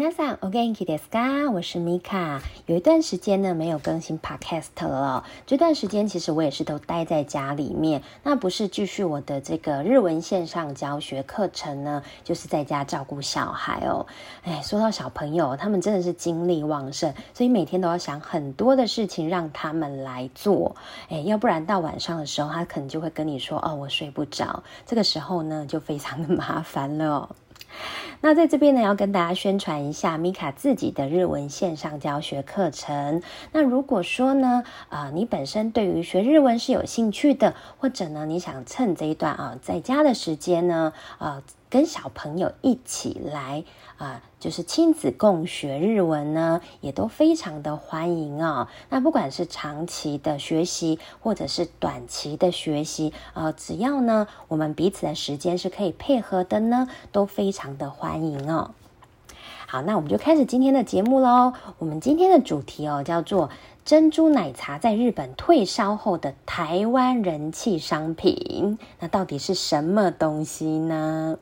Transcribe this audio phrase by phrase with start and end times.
[0.00, 1.51] 皆さん、お元気ですか？
[1.51, 2.41] 我是米卡。
[2.65, 14.07] 有一段时间呢没有更新 podcast 了，这段时间其实我也是都待在家里面，那不是继续我的这个日文线上教学课程呢，就是在家照顾小孩哦。
[14.43, 20.77] 哎，说到小朋友，他们真的是精力旺盛，所以每天都要想很多的事情让他们来做。
[21.09, 27.35] 哎，要不然到晚上的时候，他可能就会跟你说：“哦，我睡不着。”这个时候呢，就非常的麻烦了。
[28.21, 33.21] 那在这边呢，要跟大家宣传一下米卡自己的日文线上教学课程。
[33.51, 41.41] 那如果说呢，啊，你本身对于学日文是有兴趣的，或者呢，你想趁这一段啊在家的时间呢，啊。
[41.71, 43.63] 跟小朋友一起来
[43.97, 48.67] 啊，就是亲子共学日文呢，也都非常的欢迎哦。
[48.89, 58.71] 那不管是长期的学习，或者是短期的学习，呃，只要呢我们彼此的时间是可以配合的呢，都非常的欢迎哦。
[59.65, 61.53] 好，那我们就开始今天的节目喽。
[61.77, 63.49] 我们今天的主题哦，叫做
[63.85, 68.77] 珍珠奶茶在日本退烧后的台湾人气商品。
[68.99, 71.37] 那到底是什么东西呢？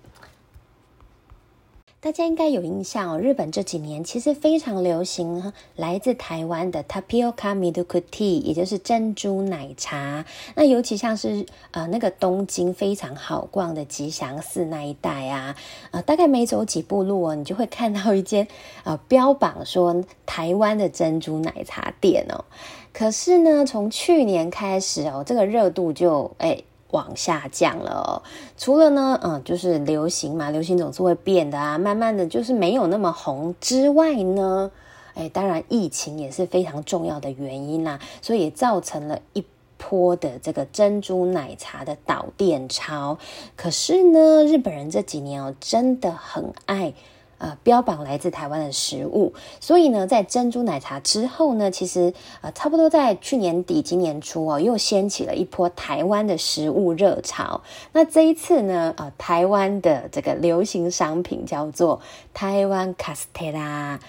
[2.02, 10.24] 大家应该有印象哦，日本这几年其实非常流行来自台湾的 Tapioca Milk Tea，也就是珍珠奶茶。
[10.56, 15.58] 那尤其像是呃那个东京非常好逛的吉祥寺那一带啊，
[15.92, 18.48] 呃大概每走几步路哦，你就会看到一间
[18.86, 22.46] 呃标榜说台湾的珍珠奶茶店哦。
[22.94, 26.64] 可是呢，从去年开始哦，这个热度就哎。
[26.92, 28.24] 往下降了，
[28.58, 34.72] 除了呢，嗯，就是流行嘛，流行总是会变的啊，慢慢的就是没有那么红之外呢，
[35.14, 39.44] 哎，当然疫情也是非常重要的原因啦，所以也造成了一
[39.78, 43.18] 波的这个珍珠奶茶的导电潮。
[43.56, 46.94] 可是呢，日本人这几年哦，真的很爱。
[47.40, 57.62] 呃，标榜来自台湾的食物，所以呢，在珍珠奶茶之后呢，其实呃，差不多在去年底、今年初哦，又掀起了一波台湾的食物热潮。
[57.94, 62.02] 那这一次呢，呃，台湾的这个流行商品叫做
[62.34, 64.00] 台湾卡斯特拉。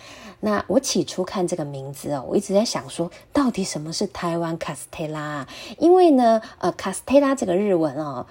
[0.41, 5.47] 那我起初看这个名字哦，我一直在想说，到底什么是台湾卡斯特拉？
[5.79, 8.27] 因为呢，呃，卡斯特拉这个日文哦。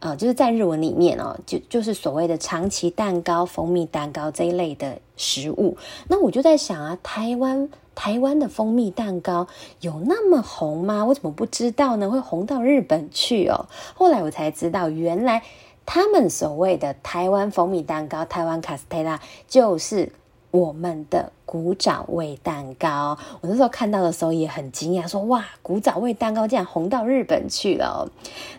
[0.00, 5.76] 呃，就是在日文里面哦，就就是所谓的长崎蛋糕、蜂蜜蛋糕这一类的食物。
[6.08, 9.46] 那我就在想啊，台湾台湾的蜂蜜蛋糕
[9.80, 11.04] 有那么红吗？
[11.06, 12.10] 我怎么不知道呢？
[12.10, 13.66] 会红到日本去哦？
[13.94, 15.42] 后来我才知道，原来
[15.86, 20.12] 他们所谓的台湾蜂蜜蛋糕、台湾卡斯特拉，就是。
[20.56, 28.10] 我们的古早味蛋糕，我那时候看到的时候也很惊讶，说哇，古早味蛋糕竟然红到日本去了。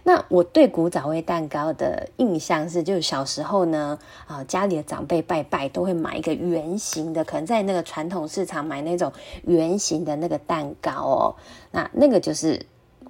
[0.04, 3.98] 那我对古早味蛋糕的印象是，就是小时候呢，
[4.28, 9.12] 啊，家里的长辈拜拜都会买一个圆形的，可能在那个传统市场买那种
[9.48, 11.36] 圆形的那个蛋糕哦，
[11.72, 12.64] 那那个就是。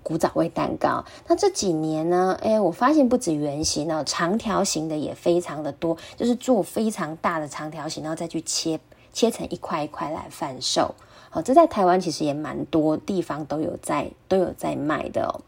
[0.07, 2.39] 古早味蛋糕，那这几年呢？
[2.41, 8.79] 哎，我发现不止圆形哦，长条形的也非常的多，就是做非常大的长条形，然后再去切
[9.11, 10.95] 切成一块一块来贩售。
[11.29, 15.43] 好，这在台湾其实也蛮多地方都有在都有在卖的哦。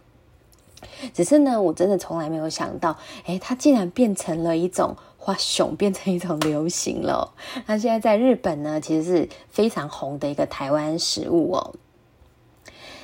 [1.14, 7.34] 只是呢，我真的从来没有想到，哎，它竟然变成了一种花熊，变成一种流行了。
[7.66, 11.74] 那现在在日本呢，其实是非常红的一个台湾食物哦。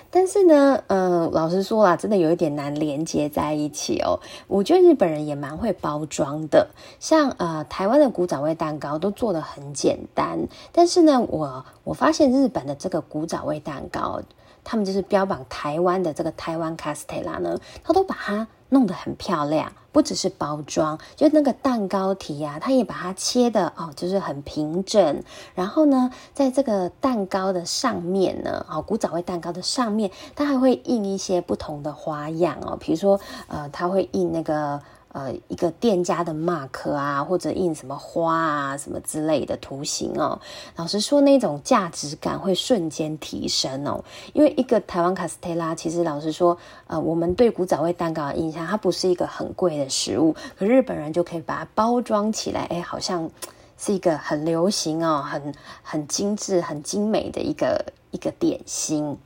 [0.10, 4.20] 但是呢，呃，老实说啦，真的有一点难连接在一起哦。
[4.48, 6.68] 我觉得日本人也蛮会包装的，
[7.00, 14.22] 像呃台湾的古早味蛋糕都做的很简单，但是呢，我我发现日本的这个古早味蛋糕。
[14.68, 25.24] 他们就是标榜台湾的这个台湾卡斯特拉呢，他都把它弄得很漂亮，不只是包装，就那个蛋糕体呀，他也把它切的哦，就是很平整。
[25.54, 33.18] 然后呢，在这个蛋糕的上面呢，哦，古早味蛋糕的上面，它还会印一些不同的花样哦，比如说
[33.48, 34.82] 呃，它会印那个。
[35.16, 40.38] 呃，一个店家的 mark 啊，或者印什么花啊，什么之类的图形哦。
[40.76, 44.04] 老实说，那种价值感会瞬间提升哦。
[44.34, 46.58] 因为一个台湾卡斯特拉，其实老实说，
[46.88, 53.32] 呃，我们对古早味蛋糕的印象，它不是一个很贵的食物，可日本人就可以把它包装起来，哎，好像
[53.78, 59.18] 是一个很流行哦，很很精致、很精美的一个一个点心。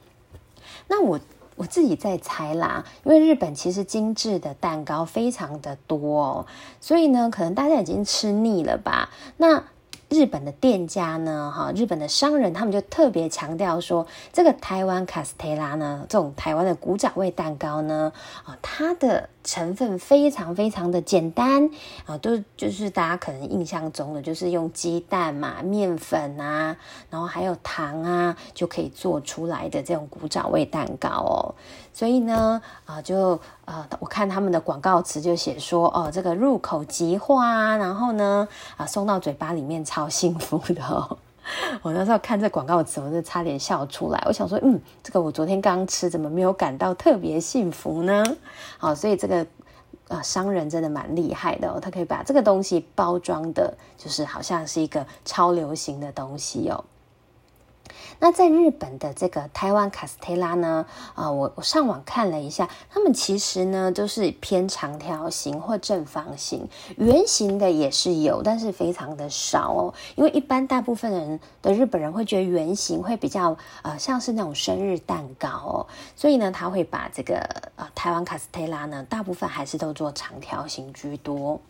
[0.87, 1.19] 那我。
[1.59, 6.45] 我自己在猜啦，因为日本其实精致的蛋糕非常的多，哦
[6.79, 9.09] 所以呢，可能大家已经吃腻了吧？
[9.35, 9.61] 那
[10.09, 18.11] 日本的店家呢，哈，日本的商人他们就特别强调说，这个台湾卡斯特拉呢，这种台湾的古早味蛋糕呢，
[18.43, 21.69] 啊，它的成分非常非常的简单
[22.05, 26.75] 啊，都就是大家可能印象中的，就是用鸡蛋嘛、面粉啊，
[27.11, 31.55] 然后还有糖啊，就可以做出来的这种古早味蛋糕哦。
[31.93, 33.39] 所以呢，啊，就
[33.69, 41.17] 啊，我看他们的广告词就写说，哦，这个入口即化，然后呢，啊，送到嘴巴里面超幸福的。
[41.83, 44.19] 我那时候看这广告词，我就差点笑出来。
[44.25, 48.23] 我想说，嗯，这个我昨天刚吃，怎么没有感到特别幸福呢？
[48.79, 49.45] 好，所以这个
[50.07, 56.83] 啊，商人真的蛮厉害的哦，他可以把这个东西包装的，就是好像是一个超流行的东西哦。
[58.21, 60.85] 那在日本的这个台湾卡斯特拉呢，
[61.15, 66.67] 啊，我我上网看了一下，他们其实呢都是偏长条形或正方形，
[66.97, 69.93] 圆形的也是有，但是非常的少哦。
[70.15, 77.39] 因为一般大部分人的日本人会觉得圆形会比较呃像是那种生日蛋糕哦，所以呢他会把这个
[77.77, 81.61] 呃台湾卡斯特拉呢，大部分还是都做长条形居多。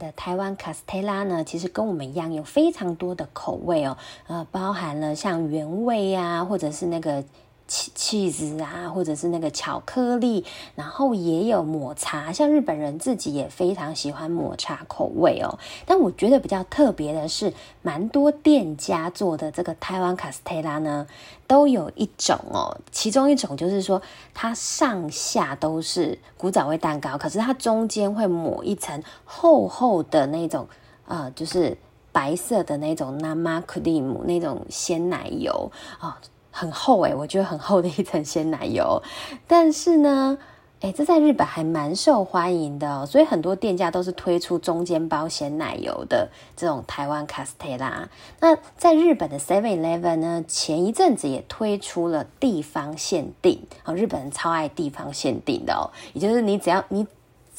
[0.00, 7.22] 的台湾卡斯泰拉呢，其实跟我们一样有非常多的口味哦，呃，包含了像原味呀，或者是那个。
[7.70, 10.44] Cheese 啊，或者是那个巧克力，
[10.74, 15.56] 然后也有抹茶，像日本人自己也非常喜欢抹茶口味哦。
[15.86, 21.06] 但我觉得比较特别的是，蛮多店家做的这个台湾卡斯特拉呢，
[21.46, 24.02] 都有一种哦，其中一种就是说，
[24.34, 30.66] 它上下都是古早味蛋糕，可是它中间会抹一层厚厚的那种，
[31.06, 31.78] 呃，就是
[32.10, 35.70] 白色的那种 nama cream 那种鲜奶油
[36.00, 36.20] 啊。
[36.50, 39.02] 很厚诶，我觉得很厚的一层鲜奶油，
[39.46, 40.38] 但是呢，
[40.80, 48.08] 诶，这在日本还蛮受欢迎的，所以很多店家都是推出中间包鲜奶油的这种台湾卡斯特拉。
[48.40, 57.06] 那在日本的 Seven Eleven 呢，前一阵子也推出了地方限定，哦，日本人超爱地方限定的哦，也就是你只要你。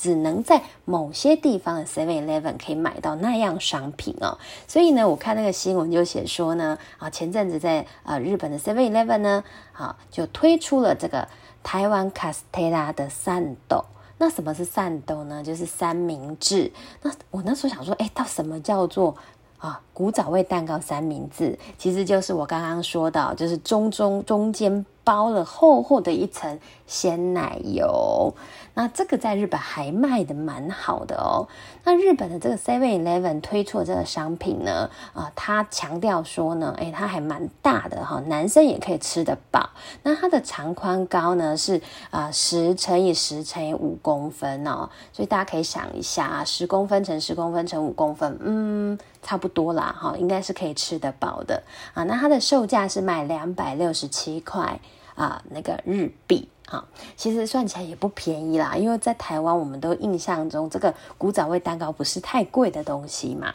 [0.01, 4.35] 只能在某些地方的 Seven Eleven 可以买到那样商品哦，
[4.67, 9.43] 所以呢，我看那个新闻就写说呢，啊，前阵子在呃日本的 Seven Eleven 呢，
[9.73, 11.27] 啊，就推出了这个
[11.61, 13.85] 台湾卡斯特拉的三豆。
[14.17, 15.43] 那什么是三豆呢？
[15.43, 16.71] 就是三明治。
[17.03, 19.15] 那我那时候想说，哎，到什么叫做
[19.59, 21.55] 啊古早味蛋糕三明治？
[21.77, 24.83] 其实就是我刚刚说的，就是中中中间。
[25.11, 28.33] 包了厚厚的一层鲜奶油，
[28.75, 31.49] 那这个在日本还卖的蛮好的哦。
[31.83, 39.71] 那日本的这个 Seven Eleven 推出的这个商品呢，啊，它强调说呢，哎，它还蛮大的哈，男生也可以吃得饱。
[40.03, 51.61] 那它的长宽高呢是啊十乘以十乘以五公分哦，所以大家可以想一下，十公分乘十公分乘五公分，嗯，差不多啦哈，应该是可以吃得饱的
[51.93, 52.05] 啊。
[52.05, 54.79] 那它的售价是卖两百六十七块。
[55.15, 56.85] 啊，那个日币啊，
[57.15, 58.75] 其实算起来也不便宜啦。
[58.75, 63.53] 因为在台湾，我们都印象中这个古早味蛋糕不是太贵的东西嘛。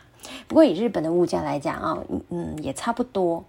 [0.49, 1.99] 不过以日本的物价来讲啊，
[2.31, 3.45] 嗯，也差不多。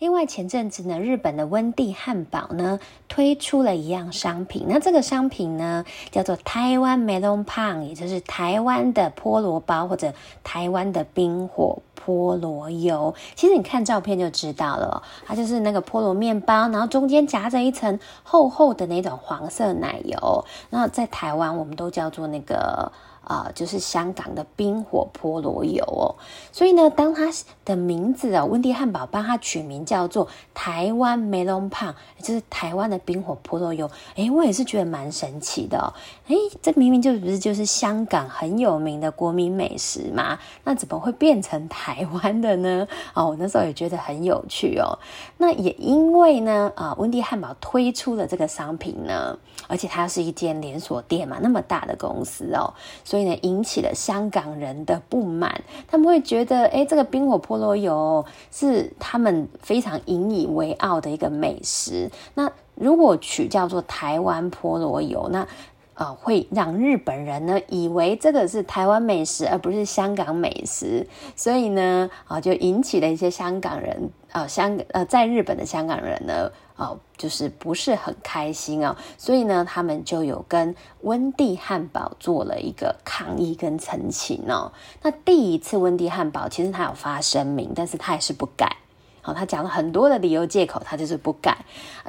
[0.00, 2.78] 另外前阵子呢，日本的温蒂汉堡呢
[3.08, 13.14] 推出了一样商品，那这个商品呢叫做台湾 melon pan，也就是台湾的菠萝包或者台湾的冰火菠萝油。
[13.34, 20.44] 其实你看照片就知道了，它就是那个菠萝面包，然后中间夹着一层厚厚的那种黄色奶油。
[20.70, 22.92] 那在台湾我们都叫做那个。
[23.26, 26.14] 啊，就是香港的冰火菠萝油哦，
[26.52, 27.30] 所以呢，当它
[27.64, 33.90] 的名字啊，温蒂汉堡帮它取名叫做台湾 melon pan，就是台湾的冰火菠萝油。
[34.16, 35.92] 诶，我也是觉得蛮神奇的。
[36.28, 40.38] 诶，这明明就不是就是香港很有名的国民美食嘛？
[40.64, 42.86] 那怎么会变成台湾的呢？
[43.14, 44.98] 哦，我那时候也觉得很有趣哦。
[45.38, 49.38] 那也因为呢，啊，温蒂汉堡推出了这个商品呢，
[49.68, 52.74] 而且它是一间连锁店嘛，那么大的公司哦。
[53.14, 55.62] 所以呢，引起了香港人的不满。
[55.86, 62.10] 他们会觉得，哎，这个冰火菠萝油是他们非常引以为傲的一个美食。
[62.34, 65.46] 那如果取叫做台湾菠萝油，那
[65.94, 84.72] 呃，会让日本人呢以为这个是台湾美食，而不是香港美食，所以呢，啊，就引起了一些香港人，啊，香呃，在日本的香港人呢，哦，就是不是很开心哦，所以呢，他们就有跟温蒂汉堡做了一个抗议跟澄清哦。
[85.02, 88.78] 那第一次温蒂汉堡其实他有发声明，但是他还是不改，
[89.20, 91.56] 好，他讲了很多的理由借口，他就是不改，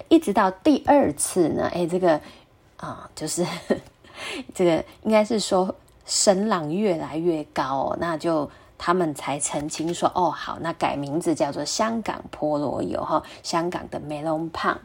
[0.09, 2.19] 一直到第二次呢，哎，这个。
[2.85, 3.43] 啊，就是
[4.53, 5.73] 这个，应该是说
[6.05, 14.79] 声浪越来越高，那就他们才澄清说，哦，好，那改名字叫做香港菠萝油哈，香港的梅隆胖。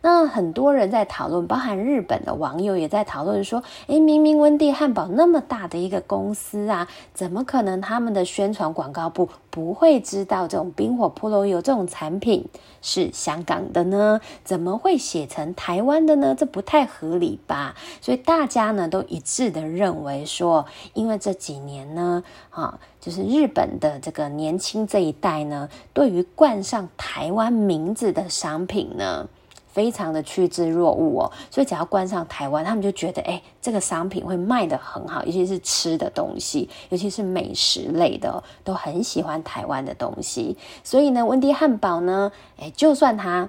[0.00, 12.46] 那很多人在讨论，包含日本的网友也在讨论说：“诶，明明温蒂汉堡那么大的一个公司啊，怎么可能他们的宣传广告部不会知道这种冰火菠萝油这种产品
[12.82, 14.20] 是香港的呢？
[14.44, 16.34] 怎么会写成台湾的呢？
[16.34, 29.26] 这不太合理吧？”所以大家呢都一致的认为说，因为这几年呢，啊，就是日本的这个年轻这一代呢，对于冠上台湾名字的商品呢。
[29.74, 40.56] 非常的趋之若鹜哦，所以只要关上台湾，他们就觉得哎，这个商品会卖得很好，尤其是吃的东西，尤其是美食类的，都很喜欢台湾的东西。
[40.84, 43.48] 所以呢，温蒂汉堡呢，哎，就算他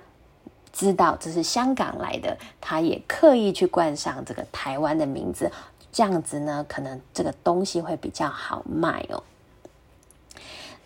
[0.74, 5.52] 知道这是香港来的，他也刻意去冠上这个台湾的名字，
[5.92, 9.22] 这样子呢，可能这个东西会比较好卖哦。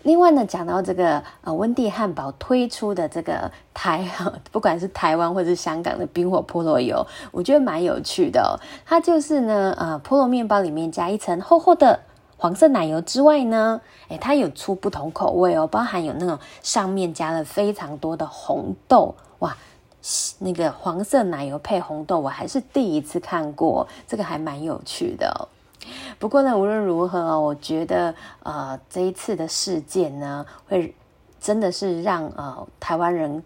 [0.03, 4.09] 另外呢，讲到这个呃温蒂汉堡推出的这个台，
[4.49, 8.57] 不管是台湾或者是香港的冰火菠萝油，我觉得蛮有趣的。
[8.85, 11.99] 它就是呢，呃，菠萝面包里面加一层厚厚的
[12.37, 19.57] 黄色奶油之外呢，诶，它有出不同口味哦，包含有那种上面加了非常多的红豆，哇，
[20.39, 25.49] 那个黄色奶油配红豆，我还是第一次看过，这个还蛮有趣的。
[26.17, 30.93] 不过呢，无论如何我觉得呃这一次的事件呢，会
[31.39, 33.41] 真的是让呃台湾人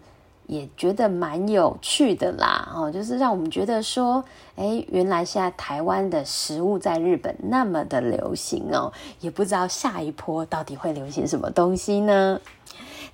[0.46, 4.22] 也觉得蛮有趣的啦，哦，就是让我们觉得说，
[4.56, 12.40] 哎，原来现在台湾的食物在日本那么的流行哦，也不知道下一波到底会流行什么东西呢？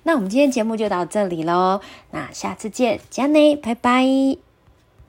[0.03, 4.50] 那我们今天节目就到这里喽，那下次见，加内，拜拜。